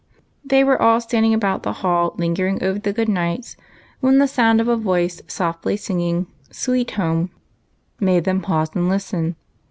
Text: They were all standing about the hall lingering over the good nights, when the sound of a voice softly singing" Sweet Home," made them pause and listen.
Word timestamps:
They 0.43 0.63
were 0.63 0.81
all 0.81 0.99
standing 0.99 1.31
about 1.31 1.61
the 1.61 1.73
hall 1.85 2.15
lingering 2.17 2.63
over 2.63 2.79
the 2.79 2.91
good 2.91 3.07
nights, 3.07 3.55
when 3.99 4.17
the 4.17 4.27
sound 4.27 4.59
of 4.59 4.67
a 4.67 4.75
voice 4.75 5.21
softly 5.27 5.77
singing" 5.77 6.25
Sweet 6.49 6.89
Home," 6.97 7.29
made 7.99 8.23
them 8.23 8.41
pause 8.41 8.71
and 8.73 8.89
listen. 8.89 9.35